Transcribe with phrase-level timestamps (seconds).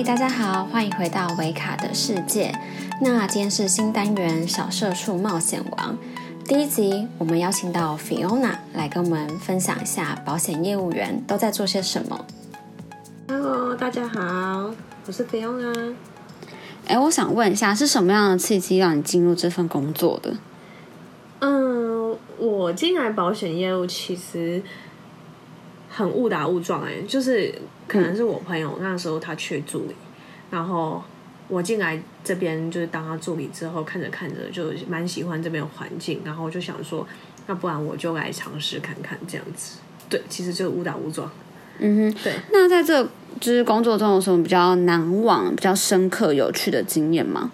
[0.00, 2.50] 嗨，大家好，欢迎回到维卡的世界。
[3.02, 5.94] 那今天是新单元《小社畜冒险王》
[6.48, 12.24] 第一集，我们邀请到 Fiona 来跟我们分享一下保险业务员都在做些什么。
[13.28, 14.70] Hello，大家好，
[15.04, 15.92] 我是 Fiona。
[16.86, 20.34] 哎，我想问一下，是什么样的契机让你进入这份工作的？
[21.40, 24.62] 嗯，我进来保险业务其实
[25.90, 27.52] 很误打误撞哎、就是
[27.88, 29.94] 可能是我朋友那时候他缺助理，
[30.50, 31.02] 然后
[31.48, 37.06] 我进来这边就是当他助理之后，看着看着就蛮喜欢这边的环境，然后就想说，
[37.48, 39.78] 那不然我就来尝试看看这样子。
[40.08, 41.30] 对，其实就是误打误撞。
[41.78, 42.34] 嗯哼，对。
[42.52, 43.02] 那在这
[43.40, 47.50] 就是工作中有什么比较难忘、比较深刻、有趣的经验吗？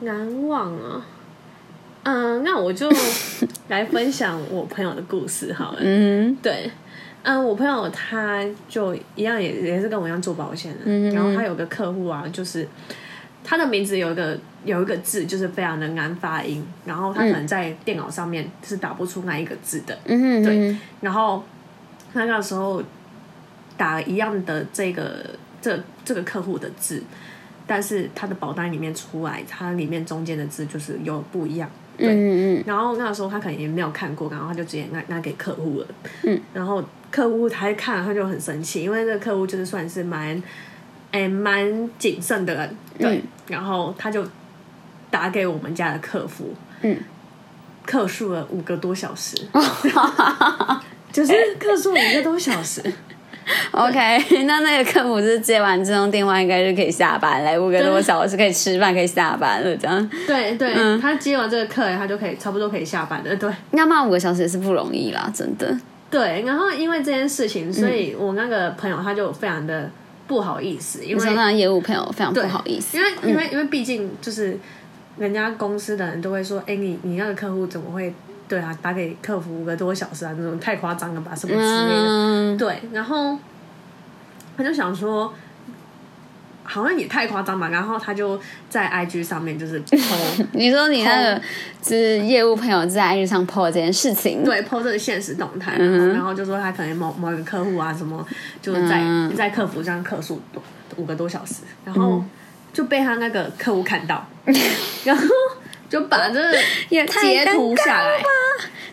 [0.00, 1.06] 难忘啊。
[2.02, 2.90] 嗯，那我就
[3.68, 5.78] 来分享我朋友的故事好了。
[5.82, 6.70] 嗯对，
[7.22, 12.66] 嗯，我朋友他就一样也也是跟我一样做保险的，嗯然后他有个客户啊，就是
[13.44, 21.42] 他的名字有一个有一个字就是非常的难发音，然后他可能在电脑上面是打不出那一个字的，嗯哼，对然后
[22.12, 22.82] 他那时候
[23.76, 25.24] 打一样的这个
[25.60, 27.02] 这这个客户的字，
[27.66, 31.70] 但是他的保单里面出来，它里面中间的字就是有不一样。
[31.96, 35.86] 对嗯嗯然后那时候他可能也没有看过，然后他就直接拿拿给客户了。
[36.22, 40.42] 嗯，然后客户他一看他就很生气，因为这个客户就是算是蛮，
[41.10, 43.16] 哎蛮谨慎的人，对。
[43.16, 44.24] 嗯然后他就
[45.10, 46.96] 打给我们家的客服，嗯，
[47.84, 49.36] 客诉了五个多小时，
[51.10, 52.80] 就是客诉五个多小时。
[53.72, 60.10] OK，那那个客服是接完这通电话，应该就可以下班，来五个多小时可以吃饭，可以下班了，这样。
[60.28, 63.34] 对对，嗯他接完这个客人，他就可以差不多可以下班了。
[63.34, 65.76] 对要骂五个小时也是不容易啦，真的。
[66.10, 69.88] 对，然后因为这件事情，所以我那个朋友他就非常的
[70.26, 74.58] 不好意思，因为你说那业务朋友非常不好意思，因为因为因为毕竟就是
[75.16, 78.12] 人家公司的人都会说，哎，你你那个客户怎么会
[78.48, 80.34] 对啊打给客服五个多小时啊？
[80.36, 82.04] 那种太夸张了吧，什么之类的。
[82.06, 83.38] 嗯，对，然后
[84.56, 85.32] 他就想说，
[86.72, 91.42] 好像也太夸张吧，然后他就在 IG 上面就是 PO 你说你那个
[91.84, 98.24] 是业务朋友在 IG 上 po 这件事情，对 PO 这个现实动态，嗯然后然后就说他可能某某一个客户啊什么，
[98.62, 99.34] 就是在、嗯。
[99.34, 100.62] 在客服上客诉多
[100.96, 102.22] 五个多小时，然后
[102.72, 104.24] 就被他那个客户看到，
[105.04, 105.24] 然后
[105.88, 106.54] 就把这个
[106.88, 108.18] 也截图下来，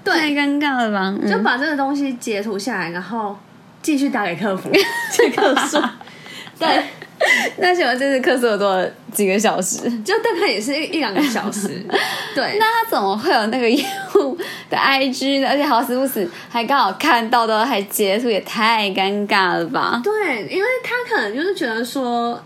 [0.03, 1.13] 太尴尬了吧？
[1.21, 1.29] 嗯。
[1.29, 3.37] 就把这个东西截图下来，然后
[3.83, 4.71] 继续打给客服
[5.11, 5.79] 去客诉。
[6.59, 6.83] 对，
[7.57, 9.89] 那请问这次客诉有多几个小时？
[10.03, 11.67] 就大概也是一一两个小时。
[12.35, 13.83] 对，那他怎么会有那个业
[14.15, 14.37] 务
[14.69, 15.47] 的 IG 呢？
[15.49, 20.01] 而且好死不死还刚好看到的，还截图，也太尴尬了吧？
[20.03, 22.43] 对，因为他可能就是觉得说，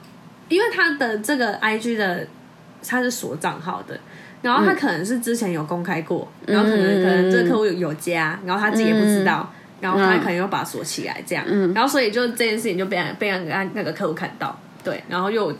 [0.49, 2.27] 因为他的这个 IG 的
[2.85, 3.99] 他是锁账号的，
[4.41, 9.51] 然后他可能是之前有公开过，然后可能可能这个客户有有加，然后他自己也不知道。
[9.81, 11.43] 然后他可能又把它锁起来，这样，
[11.73, 15.53] 然后所以就这件事情就被被那个那个客户看到，对，然后又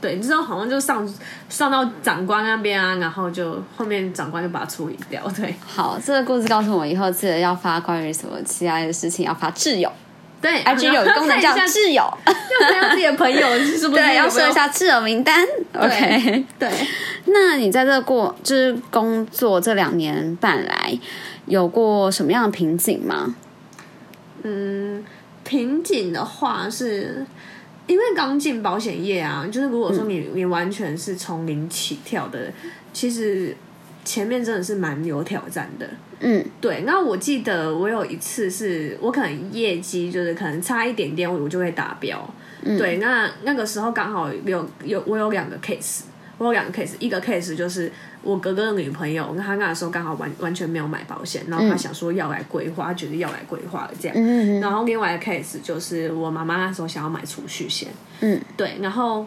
[0.00, 1.08] 对，你知道好像就上
[1.48, 9.90] 上到长官那边啊，然后就后面长官就把它处理掉，对好，这个故事告诉我以后记得要发关于什么其他的事情，要发挚友
[10.40, 15.44] 对，IG 有个功能叫挚友，要看一下自己的朋友是不是对，要设一下挚友名单。
[15.74, 16.70] OK，对。
[17.24, 20.96] 那你在这过就是工作这两年半来，
[21.46, 23.34] 有过什么样的瓶颈吗？
[24.44, 25.04] 嗯，
[25.42, 27.26] 瓶颈的话是，
[27.88, 32.52] 因为刚进保险业啊，就是如果说你、你完全是从零起跳的，
[32.92, 33.56] 其实
[34.04, 35.88] 前面真的是蛮有挑战的。
[36.20, 42.28] 嗯对，那我记得我有一次是我可能业绩就是可能差一点点，我就会达标。
[42.64, 46.02] 对，那那个时候刚好有有我有两个 case，
[46.36, 47.90] 我有两个 case，一个 case 就是
[48.22, 54.16] 我哥哥的女朋友，跟他那个时候刚好完完全没有买保险，然后他想说要来规划，他觉得要来规划了这样。
[54.18, 54.60] 嗯。
[54.60, 57.88] 然后另外一个 case 就是我妈妈那时候想要买储蓄险，
[58.20, 59.26] 嗯，对，然后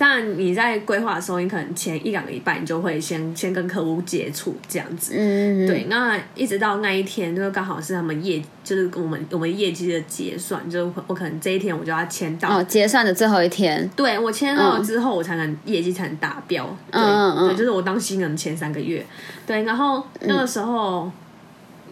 [0.00, 17.48] 当然你在规划的时候，你可能前一两个礼拜你就会先先跟客户接触这样子，嗯，对，那一直到那一天，就是刚好是他们业，就是我们我们业绩的结算，就是我可能这一天我就要签到，哦，结算的最后一天，对我签到了之后，我才能业绩才能达标，对，嗯嗯嗯。
[17.48, 19.04] 对，就是我当新人前三个月，
[19.46, 21.12] 对，然后那个时候、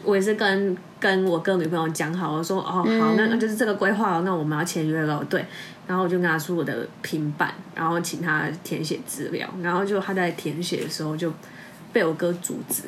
[0.09, 5.45] 我也是跟跟我跟女朋友讲好，我说哦好，那那就是这个规划了，那我们要签约了，对，
[5.87, 11.31] 然后我就拿出我的平板，然后请他填写资料，然后就他在填写的时候就
[11.93, 12.85] 被我哥阻止，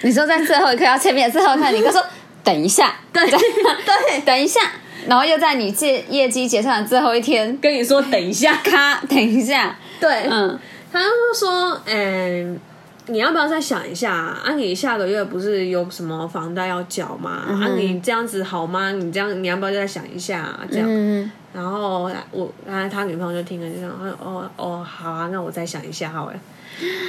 [0.00, 2.02] 你说在最后一刻要签名的最后一刻，你哥说
[2.42, 4.60] 等一下，对对 等一下，
[5.06, 10.58] 然后又在你借业绩结算的最后一天，跟你说等一下，咔， 等一下，对，嗯，
[10.90, 11.06] 他就
[11.38, 12.58] 说，嗯、
[13.06, 14.54] 你要不要再想一下啊？
[14.56, 17.44] 你下个月不是有什么房贷要缴吗？
[17.48, 18.92] 嗯啊，你这样子好吗？
[18.92, 20.60] 你这样你要不要再想一下、啊？
[20.70, 23.88] 这样，嗯，然后我，然后他女朋友就听了就说
[24.20, 26.34] 哦哦好啊，那我再想一下好了。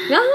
[0.09, 0.25] 然后，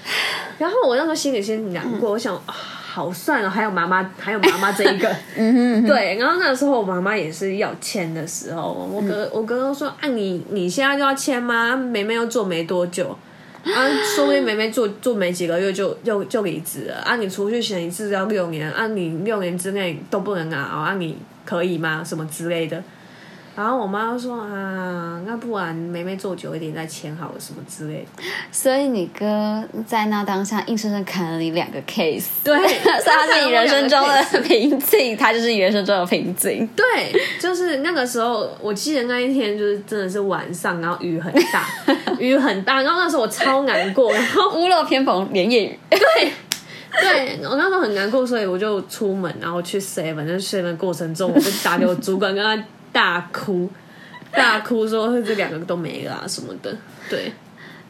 [0.58, 2.34] 然后我那时候心里先难过，我想。
[2.34, 2.54] 啊
[2.96, 5.06] 好算了，还有妈妈，还有妈妈这一个，
[5.36, 6.16] 嗯哼，对。
[6.18, 11.76] 然后那个时候我妈妈也是要签的时候，我哥、我哥哥说：“啊，你你现在就要签吗？
[11.76, 13.14] 梅梅又做没多久，
[13.74, 16.96] 啊，说不定梅梅做做没几个月就就就离职了。
[16.96, 22.02] 啊，你出去选一次要六年，啊，你六年之内都不能熬，啊，你可以吗？
[22.04, 22.82] 什么之类的。”
[23.56, 28.22] 然后我妈就说啊，那不然梅梅做久一点再签好了，什么之类的。
[28.52, 36.68] 所以你哥在那当下硬生生砍了你两个 case，对， 所以他是你人生中的瓶颈，他就是你人生中的瓶颈。
[36.76, 41.66] 对，就是那个时候，我记得那一天就是真的是晚上，然后雨很大，
[42.18, 45.78] 雨很大，然后那时候我超难过，然后 屋漏偏逢连夜雨，
[47.00, 53.68] 对我那时候很难过，所以我就出门，然后去 seven，在 seven 过程中，我就打给我主管，跟他大哭，
[54.32, 56.76] 大哭说这两个都没了、啊、什么的，
[57.10, 57.32] 对。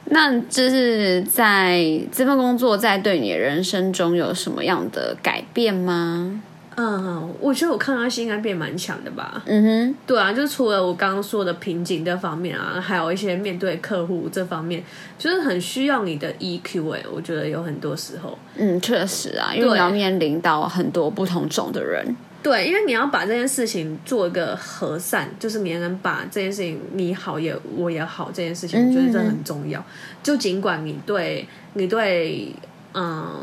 [0.08, 1.82] 那就是在
[2.12, 6.42] 这份工作在对你的人生中有什么样的改变吗？
[6.76, 9.42] 嗯，我觉得我抗压性应该变蛮强的吧。
[9.46, 14.84] 嗯哼，对啊，就除了我刚刚说的瓶颈这方面啊，还有一些面对客户这方面，
[15.18, 22.14] 就是很需要你的 EQ 哎、我觉得有很多时候，嗯，确实啊，因为你要面临到很多不同种的人。
[22.46, 29.84] 对，因为你要把这件事情做一个和善，就是你能把这件事情你好也我也好这件事情，我觉得这很重要。
[30.22, 31.44] 就尽管你对
[31.74, 32.54] 你对
[32.94, 33.34] 嗯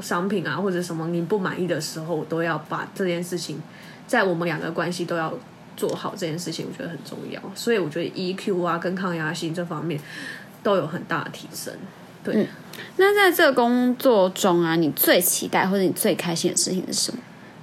[0.00, 3.60] 商品啊或者什么你不满意的时候，我都要把这件事情
[4.06, 5.36] 在我们两个关系都要
[5.76, 7.42] 做好这件事情，我觉得很重要。
[7.56, 10.00] 所以我觉得 EQ 啊跟抗压性这方面
[10.62, 11.74] 都有很大的提升。
[12.22, 12.46] 对，
[12.96, 17.18] 那在这个工作中啊，你最期待或者你最开心的事情是什么？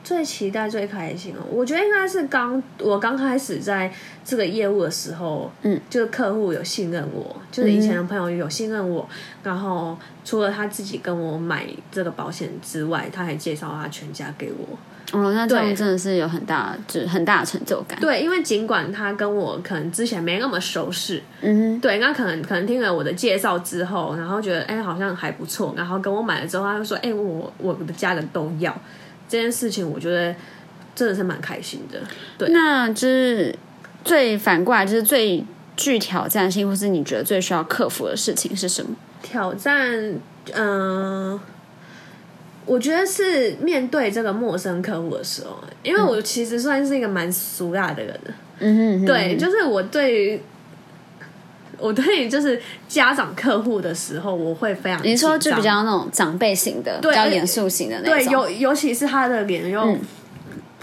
[0.10, 3.94] 最期待、最开心哦，我觉得应该是刚我刚开始在
[4.26, 9.08] 这个业务的时候，嗯，就是客户有信任我，就是以前的朋友有信任我，
[9.44, 9.96] 然后
[10.26, 14.76] 除了他自己跟我买这个保险之外，他还介绍他全家给我。
[15.12, 18.00] 哦，那这样真的是有很大，就是很大的成就感。
[18.00, 28.76] 对，因为尽管他跟我可能之前没那么熟识，嗯对，那可能可能听了我的介绍之后，然后觉得哎好像还不错，然后跟我买了之后，他就说哎我我的家人都要
[29.30, 30.36] 这件事情，我觉得
[30.96, 32.00] 真的是蛮开心的。
[32.38, 33.56] 对，，那就是
[34.04, 35.46] 最反过来，就是最
[35.78, 38.96] 具挑战性，或是你觉得最需要克服的事情是什么？
[39.22, 40.14] 挑战，
[40.54, 41.40] 嗯、
[42.66, 50.42] 我觉得是面对这个陌生客户的时候，因为我其实算是一个蛮俗辣的人的，嗯哼对，就是我对于
[51.80, 59.98] 我对于就是家长客户的时候，我会非常你说就比较那种长辈型的，比较严肃型的那对，尤尤其是他的脸又。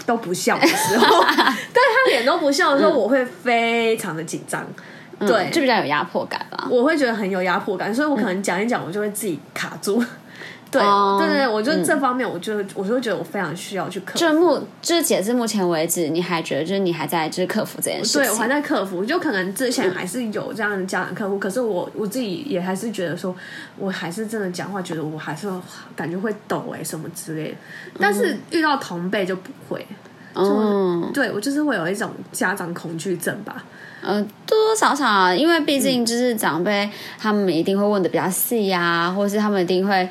[0.05, 4.65] 都不笑的时候， 对他脸都不笑的时候，我会非常的紧张，
[5.19, 6.65] 嗯对就比较有压迫感吧。
[6.69, 10.01] 我会觉得很有压迫感，所以我可能讲一讲，我就会自己卡住。
[10.69, 14.19] 对，哦对对对，我觉得这方面，我就我就觉得我非常需要去克服。
[14.19, 18.21] 就目就是截至目前为止，你还觉得就是你还在就是克服这件事情？
[18.21, 23.33] 对，我还在克服，就可能之前还是有这样的家长客户，可是我我自己也还是觉得说，
[23.77, 25.47] 我还是真的讲话，觉得我还是
[25.95, 27.57] 感觉会抖哎、什么之类的，
[27.99, 29.87] 但是遇到同辈就不会。
[30.35, 33.63] 嗯，对我就是会有一种家长恐惧症吧。
[34.01, 40.07] 呃，多多少少啊，因为毕竟就是长辈，他们一定会问的比较细呀、或者是他们一定会。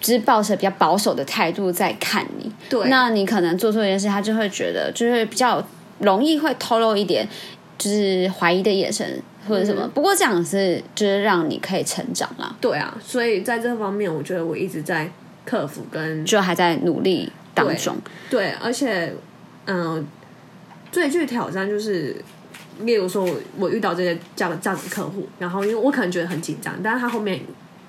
[0.00, 5.62] 就是抱着比较保守的态度在看你，对那你可能做错一件事，他就会觉得就是比较
[5.98, 7.28] 容易会透露一点
[7.76, 9.82] 就是怀疑的眼神或者什么。
[9.84, 15.10] 嗯不过这样是就是让你可以成长啦，对啊，所以在这方面，我觉得我一直在
[15.44, 17.96] 克服跟就还在努力当中。
[18.30, 19.12] 对，而且，
[19.66, 20.06] 嗯、
[20.92, 22.14] 最具挑战就是，
[22.80, 27.40] 例如说我我遇到这些这样这样的客户，然后因为我可能觉得很紧张，但是他后面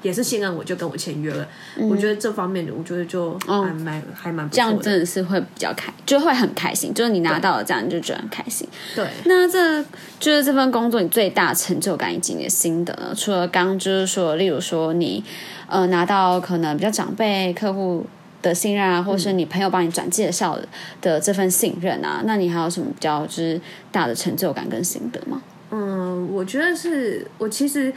[0.01, 1.47] 也是信任我，就跟我签约了。
[1.89, 4.83] 我觉得这方面的，我觉得就还蛮、还蛮不错这样的。
[4.83, 6.93] 真的是会比较开，就会很开心。
[6.93, 8.67] 就是你拿到了这样，你就觉得很开心。
[8.95, 9.83] 对，那这
[10.19, 13.13] 就是这份工作你最大的成就感以及你的心得呢？
[13.15, 15.23] 除了刚刚就是说，例如说你
[15.67, 18.05] 呃拿到可能比较长辈客户
[18.41, 20.65] 的信任啊，或是你朋友帮你转介绍的
[21.01, 23.59] 的这份信任啊，那你还有什么比较就是
[23.91, 25.41] 大的成就感跟心得吗？
[25.71, 27.93] 嗯，我觉得是我其实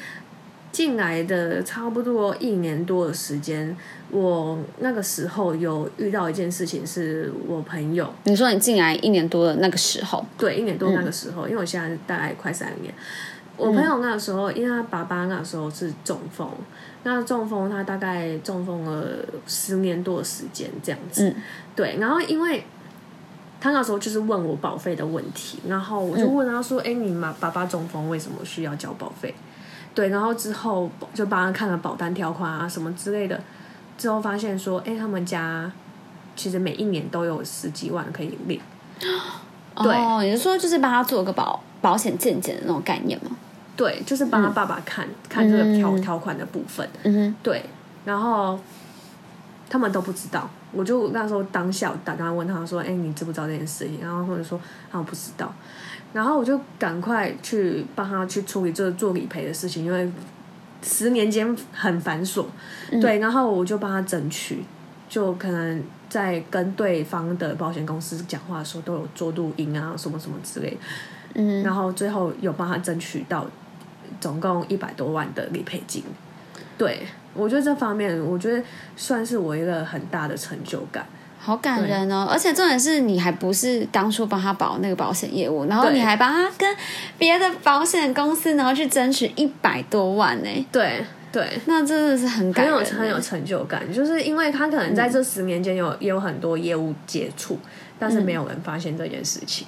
[0.73, 3.77] 进来的差不多一年多的时间，
[4.11, 12.93] 我那个时候有遇到一件事情，是我朋友你说你进来一年多的那个时候，对一年多那个时候，因为我现在大概快三年。
[13.59, 16.49] 我朋友那个时候，因为他爸爸那个时候是中风，
[17.03, 19.07] 那中风他大概中风了
[19.47, 21.29] 十年多的时间这样子。
[21.29, 21.35] 嗯
[21.77, 22.65] 对，然后因为
[23.61, 29.35] 他那时候就是问我保费的问题，然后我就问他说：“哎、你妈爸爸中风为什么需要交保费？”
[29.95, 33.39] 对，然后之后就帮他看了保单条款啊什么之类的，
[33.99, 35.71] 之后发现说：“哎、他们家
[36.35, 38.61] 其实每一年都有十几万可以领。”
[39.77, 43.31] 对哦，你是说就是帮他做个保保险健检的那种概念吗？
[43.77, 46.89] 对，就是帮他爸爸看、看这个条条款的部分。
[47.03, 47.65] 嗯哼，对，
[48.05, 48.59] 然后
[49.69, 54.59] 他们都不知道，我就那时候当下打电话问他说：“哎、你知不知道这件事情？”然后或者说
[54.91, 55.53] 啊，我不知道，
[56.13, 60.11] 然后我就赶快去帮他去处理这个做理赔的事情，因为
[60.83, 62.45] 十年间很繁琐，
[63.01, 64.63] 对，然后我就帮他争取，
[65.09, 70.77] 就可能在跟对方的保险公司讲话的时候都有做录音啊，什么什么之类的，
[71.35, 73.47] 嗯，然后最后有帮他争取到
[74.21, 76.05] 总共一百多万的理赔金。
[76.77, 78.63] 对我觉得这方面，我觉得
[78.97, 81.07] 算是我一个很大的成就感。
[81.45, 82.29] 好感人哦！
[82.31, 86.77] 而且重点是你还不是当初帮他保那个保险业务，然后你还帮他跟
[87.19, 92.85] 别的保险公司，然后去争取一百多万呢，对对，那真的是很很感人。
[92.85, 97.59] 很有成就感，就是因为他可能在这十年间有、也有很多业务接触，
[97.99, 99.67] 但是没有人发现这件事情。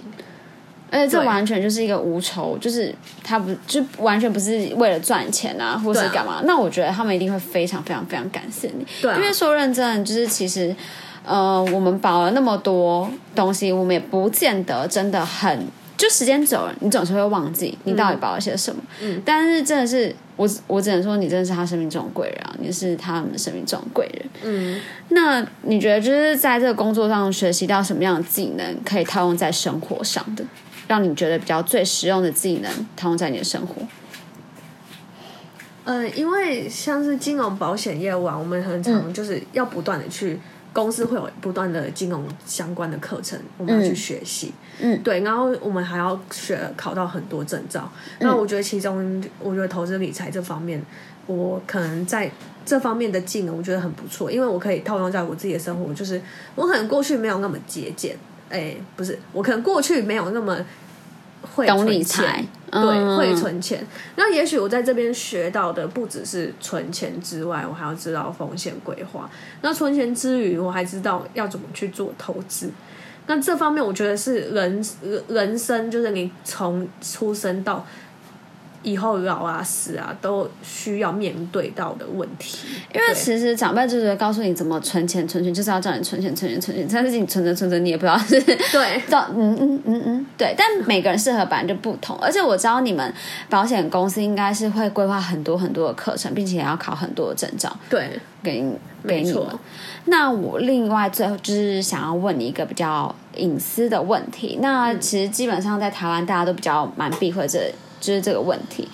[0.93, 6.43] 而且这完全就是一个无仇，就是他不就完全不是为了赚钱啊，或是干嘛？
[6.45, 9.17] 那我觉得他们一定会非常非常非常感谢你，对啊。
[9.17, 10.77] 因为说认真，就是其实
[11.25, 15.67] 呃，我们保了那么多东西，我们也不见得真的很。
[15.97, 18.83] 就时间久了，你总是会忘记你到底保了些什么。
[19.01, 24.27] 嗯，但是真的是我，我只能说你真的是他生命中的贵人啊，你是他们生命中的贵人。
[24.43, 30.45] 嗯，那你觉得就是在这个工作上学习到什么样的技能可以套用在生活上的，
[30.89, 33.77] 让你觉得比较最实用的技能套用在你的生活？
[35.85, 40.41] 呃，因为像是金融保险业务啊，我们很常就是要不断的去。
[40.75, 44.53] 公司会有不断的金融相关的课程，我们要去学习。
[44.81, 47.91] 嗯对，然后我们还要学考到很多证照。
[48.19, 50.83] 那我觉得其中，我觉得投资理财这方面，
[51.27, 52.29] 我可能在
[52.67, 55.95] 这方面的技能，我觉得很不错，因为我可以套用在我自己的生活。
[55.95, 56.21] 就是
[56.57, 58.17] 我可能过去没有那么节俭，
[58.51, 60.59] 哎，不是，我可能过去没有那么
[61.55, 63.87] 会懂存钱理财，对，嗯会存钱。
[64.17, 69.31] 那也许我在这边学到的不只是存钱之外，我还要知道风险规划。
[69.63, 72.71] 那存钱之余，我还知道要怎么去做投资。
[73.27, 74.85] 那这方面，我觉得是人
[75.29, 77.87] 人生，就是你从出生到
[78.85, 82.69] 以后老啊死啊，都需要面对到的问题。
[82.95, 86.87] 因为其实长辈就是会告诉你怎么存钱，存钱就是要叫你存钱，存钱，存钱。
[86.93, 90.55] 但是你存着存着，你也不知道是对到嗯嗯嗯嗯，对。
[90.57, 93.13] 但每个人适合本来就不同，而且我知道你们
[93.49, 98.77] 保险公司应该是会规划很多很多的课程，并且也要考很多的证照对，给你
[99.07, 99.43] 给你们。
[100.07, 104.59] 那我另外最后就是想要问你一个比较隐私的问题。
[104.61, 108.89] 那其实基本上在台湾大家都比较蛮避讳这就是这个问题。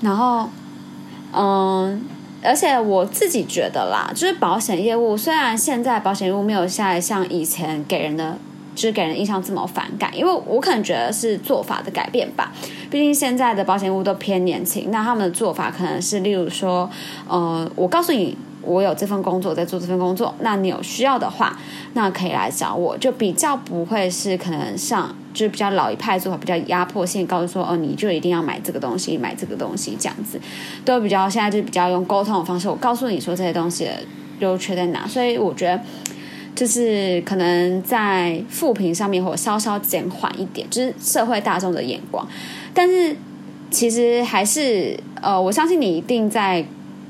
[0.00, 0.48] 然后，
[1.32, 2.02] 嗯，
[2.42, 8.38] 而且我自己觉得啦，就是保险业务虽然现在保险业务没有现在像以前给人的。
[8.74, 12.52] 就是给人印象这么反感，因为我可能觉得是做法的改变吧。
[12.90, 16.90] 毕竟现在的保险业务都偏年轻，那他们的做法可能是，例如说，
[17.28, 21.58] 呃，我告诉你，我有这份工作，在做这份工作，那你有需要的话，
[21.92, 30.40] 那可以来找我，就比较不会是可能像就是比较老一派做法，比较压迫性，告诉说哦，你就一定要买这个东西，买这个东西这样子，
[30.84, 33.90] 都比较现在就比较用沟通的方式，我告诉你说这些东西的
[34.40, 35.80] 优缺在哪，所以我觉得。
[36.56, 42.24] 就是可能在负评上面或稍稍减缓一点，就是社会大众的眼光，
[42.72, 43.16] 但是
[43.72, 46.64] 其实还是呃，我相信你一定在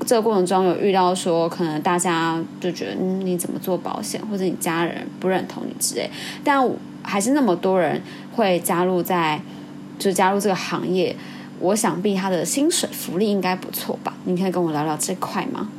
[0.05, 6.09] 这个过程中有遇到说，可能大家就觉得嗯你怎么做保险，或者你家人不认同你之类，
[6.43, 6.63] 但
[7.01, 8.01] 还是那么多人
[8.35, 9.41] 会加入在
[9.97, 11.15] 就是加入这个行业，
[11.59, 14.13] 我想必他的薪水福利应该不错吧？
[14.25, 15.69] 你可以跟我聊聊这块吗？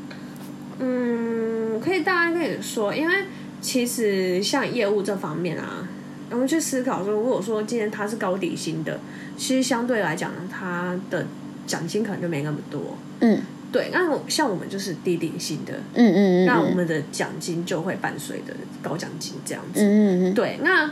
[0.79, 3.15] 嗯，可以大概跟你说，因为
[3.61, 5.89] 其实像业务这方面啊，
[6.31, 8.99] 我们去思考说，如果说今天他是高底薪的，
[9.37, 11.27] 其实相对来讲，他的
[11.67, 12.81] 奖金可能就没那么多。
[13.21, 13.41] 嗯
[13.73, 19.81] 对，那我像我们就是低定薪的，嗯嗯嗯，那我们的奖金就会伴随的高奖金这样子。
[19.83, 20.91] 嗯嗯嗯对，那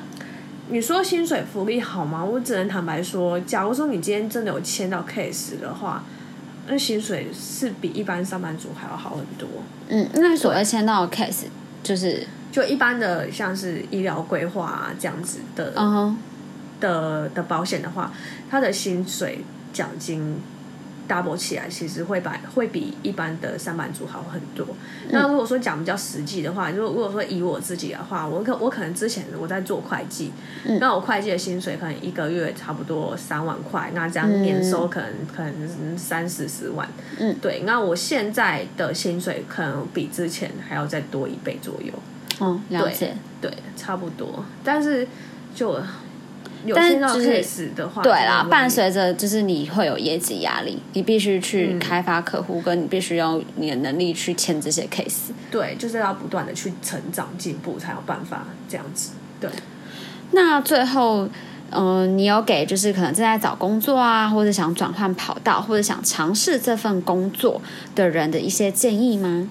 [0.68, 2.24] 你说薪水福利好吗？
[2.24, 6.04] 我只能坦白说，假如说你今天真的有签到 case 的话，
[6.66, 9.48] 那薪水是比一般上班族还要好很多。
[9.88, 11.44] 嗯，那所谓签到的 case
[11.82, 16.16] 就是就一般的像是医疗规划啊这样子的，嗯哼，
[16.80, 18.12] 的的保险的话，
[18.50, 20.38] 它的薪水奖金
[21.08, 24.66] double 起来，其实会把会比一般的上班族好很多。
[25.10, 30.32] 那如果说讲比较实际的话，如果如果说以我自己的话，我可我可能之前我在做会计，
[30.80, 36.88] 那我会计的薪水可能一个月差不多三万块，那这样年收可能可能三四十万。
[37.18, 37.62] 嗯，对。
[37.64, 41.92] 那我现在的薪水可能比之前还要再多一倍左右。
[42.40, 43.14] 嗯，了解。
[43.40, 44.44] 对，差不多。
[44.64, 45.06] 但是
[45.54, 45.80] 就
[46.64, 55.30] 有但是就是 case 的话，对啦，伴随着就是你会有业绩压力，你必须去开发客户，跟你必须要你的能力去签这些 case。
[55.50, 59.10] 对，就是要不断的去成长进步，才有办法这样子。
[59.40, 59.50] 对，
[60.32, 61.28] 那最后，
[61.70, 67.60] 嗯、你有给就是可能正在找工作啊，或者想转换跑道，或者想尝试这份工作
[67.94, 69.48] 的人的一些建议吗？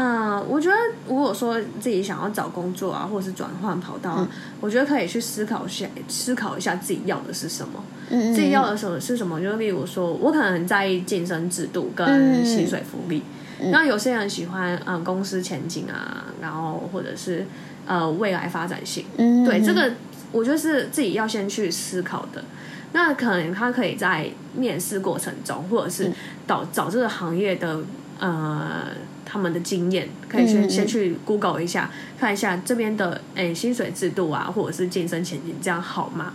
[0.00, 0.76] 嗯，我觉得
[1.08, 4.28] 如果说自己想要找工作啊，或者是转换跑道啊，
[4.60, 7.82] 我觉得可以去思考一下，思考一下自己要的是什么。
[8.10, 9.40] 嗯自己要的什么是什么？
[9.42, 13.24] 就例如说，我可能很在意晋升制度跟嗯薪水福利。
[13.72, 17.44] 那有些人喜欢嗯公司前景啊，然后或者是
[17.84, 19.04] 呃未来发展性。
[19.16, 19.90] 嗯对，这个
[20.30, 22.44] 我觉得是自己要先去思考的。
[22.92, 26.12] 那可能他可以在面试过程中，或者是
[26.46, 27.80] 找找这个行业的
[28.20, 28.84] 呃
[29.30, 36.32] 他们的经验，可以先、先去 Google 一下，看一下这边的诶薪水制度啊，或者是晋升前景，这样好吗？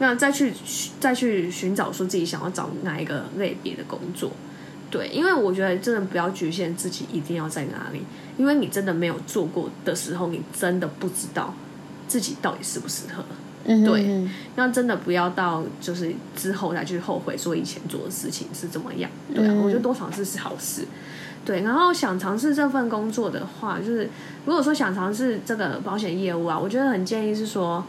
[0.00, 0.52] 那再去
[0.98, 4.32] 再去寻找说自己想要找哪一个类别的工作。
[4.90, 8.02] 对，因为我觉得真的不要局限自己一定要在哪里，
[8.36, 11.54] 因为你真的没有做过的时候，你真的不知道
[12.08, 13.24] 自己到底适不适合。
[13.64, 19.08] 嗯对嗯那真的不要到就是之后再去后悔说以前做的事情是怎么样。
[19.32, 20.84] 对啊，嗯我觉得多尝试是好事。
[21.44, 24.08] 对，然后想尝试这份工作的话，就是
[24.46, 27.84] 如果说想尝试这个保险业务啊，我觉得很建议是说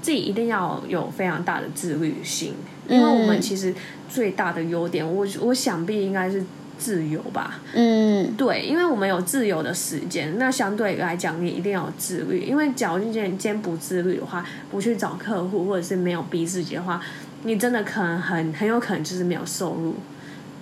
[0.00, 2.54] 自己一定要有非常大的自律性，
[2.88, 3.74] 因为我们嗯其实
[4.08, 6.44] 最大的优点，我我想必应该是
[6.78, 7.60] 自由吧。
[7.72, 12.44] 嗯对，因为我们有自由的时间，那相对来讲，你一定要有自律。
[12.44, 17.00] 因为假如你今天今天不自律的话，不去找客户，或者是没有逼自己的话，
[17.42, 19.94] 你真的可能很很有可能就是没有收入。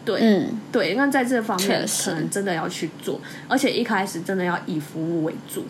[0.05, 5.65] 对，嗯对，那在这方面可能真的要去做，而且一开始真的要以服务为主。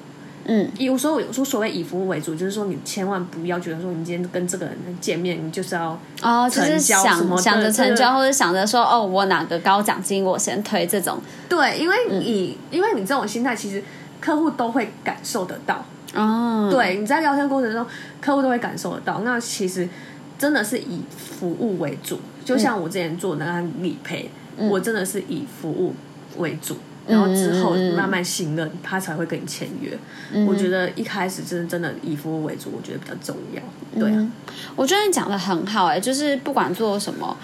[0.44, 7.00] 嗯有时候有说所谓以服务为主，就是说你千万不要觉得说你今天跟这个人见面，你就是要哦，就是想
[7.38, 13.80] 想着成交，或者想着说哦，我哪个高奖金我先推这种对，因为嗯你、因为你这种心态，其实
[14.20, 15.84] 客户都会感受得到。
[16.14, 17.86] 哦，对，你在聊天过程中，
[18.20, 19.20] 客户都会感受得到。
[19.20, 19.88] 那其实
[20.36, 25.94] 真的是以服务为主，就像我之前做的那个理赔，我真的是以服务
[26.38, 26.76] 为主。
[27.04, 29.98] 然后之后慢慢信任，他才会跟你签约。
[30.46, 33.60] 我觉得一开始真的真的以服务为主，我觉得比较重要。
[33.98, 34.28] 对啊，
[34.76, 37.36] 我觉得你讲的很好哎、就是不管做什么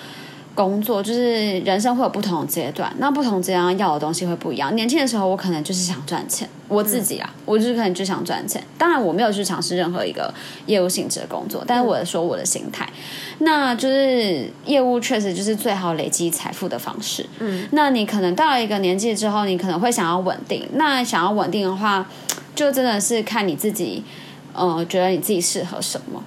[0.58, 4.74] 工作，就是人生会有不同的阶段，那不同阶段要的东西会不一样。
[4.74, 8.60] 年轻的时候，我可能就是想赚钱，我自己啊，我就是可能就想赚钱。
[8.76, 10.34] 当然，我没有去尝试任何一个
[10.66, 12.92] 业务性质的工作，但是我说我的心态，
[13.38, 17.24] 那就是业务确实就是最好累积财富的方式。
[17.38, 20.68] 嗯，那你可能到了一个年纪之后，你可能会想要稳定。
[20.72, 22.04] 那想要稳定的话，
[22.56, 24.02] 就真的是看你自己，
[24.54, 26.20] 呃，觉得你自己适合什么。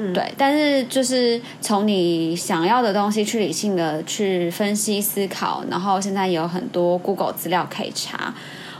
[0.00, 8.32] 嗯，对，但是就是从你想要的东西去理性的去分析思考，然后现在有很多 Google 资料可以查，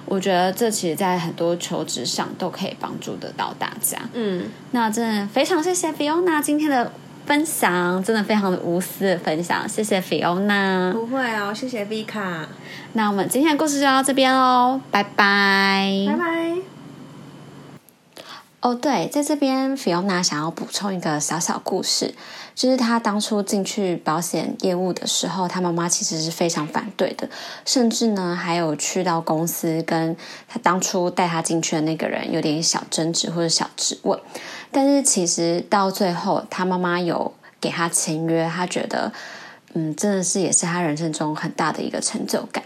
[0.05, 3.99] 我觉得这其实在很多求职上都可以帮助得到大家。
[4.13, 6.93] 嗯，那真的非常谢谢 Fiona 今天的
[7.27, 10.93] 分享，真的非常的无私的分享，谢谢 Fiona。
[10.93, 12.45] 不会哦，谢谢 Vika，
[12.93, 16.07] 那我们今天的故事就到这边喽，拜拜。
[16.07, 16.78] 拜拜。
[18.61, 22.13] 哦，对，在这边，Fiona 想要补充一个小小故事，
[22.57, 27.31] 就是她当初进去保险业务的时候，她妈妈其实是非常反对的，
[27.65, 30.17] 甚至呢还有去到公司跟
[30.49, 34.19] 她当初带她进去的那个人有点小争执或者小质问，
[34.73, 39.13] 但是其实到最后，她妈妈有给她签约，她觉得，
[39.75, 42.65] 嗯，真的是也是她人生中很大的一个成就感。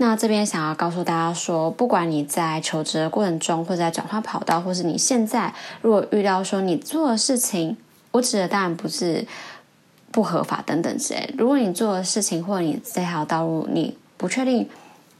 [0.00, 7.76] 那这边想要告诉大家说，不管你在求职的过程中，或者在转换跑道，或是你现在如果遇到说你做的事情，
[8.12, 9.26] 我指的当然不是
[10.10, 11.34] 不合法等等之类。
[11.36, 14.66] 如果你做的事情或者你这条道路你不确定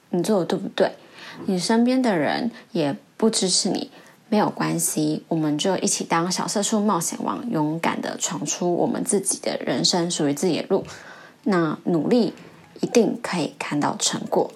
[0.09, 0.91] 你做的对不对，
[1.45, 3.91] 你身边的人也不支持你，
[4.31, 10.87] 没有关系，我们就一起当小色畜冒险王，勇敢的闯出我们自己的人生，属于自己的路。
[11.43, 12.33] 那努力。
[12.83, 14.51] 一定可以看到成果。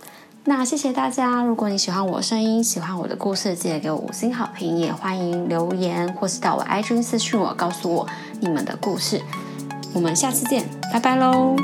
[0.47, 8.07] 那谢谢大家，如果你喜欢我声音，喜欢我的故事，记得给我五星好评，也欢迎留言或是到我 IG 私讯我，告诉我
[8.41, 9.23] 你们的故事。
[9.95, 11.57] 我们下次见，拜拜喽。